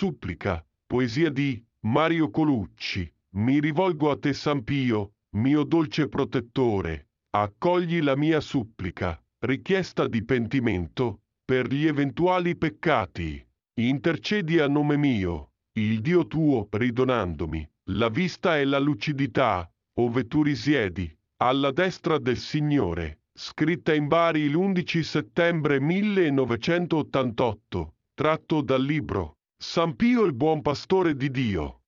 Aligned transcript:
supplica, 0.00 0.64
poesia 0.86 1.28
di 1.28 1.62
Mario 1.80 2.30
Colucci. 2.30 3.12
Mi 3.32 3.60
rivolgo 3.60 4.10
a 4.10 4.18
te 4.18 4.32
San 4.32 4.64
Pio, 4.64 5.16
mio 5.36 5.62
dolce 5.64 6.08
protettore, 6.08 7.10
accogli 7.36 8.00
la 8.00 8.16
mia 8.16 8.40
supplica, 8.40 9.22
richiesta 9.40 10.08
di 10.08 10.24
pentimento, 10.24 11.24
per 11.44 11.70
gli 11.70 11.86
eventuali 11.86 12.56
peccati. 12.56 13.46
Intercedi 13.74 14.58
a 14.58 14.68
nome 14.68 14.96
mio, 14.96 15.50
il 15.74 16.00
Dio 16.00 16.26
tuo, 16.26 16.66
ridonandomi, 16.70 17.70
la 17.90 18.08
vista 18.08 18.58
e 18.58 18.64
la 18.64 18.78
lucidità, 18.78 19.70
ove 19.98 20.26
tu 20.26 20.42
risiedi, 20.42 21.14
alla 21.42 21.72
destra 21.72 22.18
del 22.18 22.38
Signore, 22.38 23.24
scritta 23.34 23.92
in 23.92 24.06
Bari 24.06 24.48
l'11 24.48 25.02
settembre 25.02 25.78
1988, 25.78 27.96
tratto 28.14 28.62
dal 28.62 28.82
libro 28.82 29.34
San 29.62 29.94
Pio 29.94 30.24
il 30.24 30.32
buon 30.32 30.62
pastore 30.62 31.14
di 31.14 31.30
Dio. 31.30 31.79